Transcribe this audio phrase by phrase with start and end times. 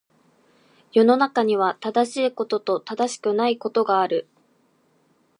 [0.93, 4.27] 世の中には、正しいことと正しくないことがある。